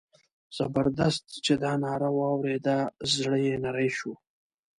[0.57, 2.77] زبردست چې دا ناره واورېده
[3.13, 4.13] زړه یې نری شو.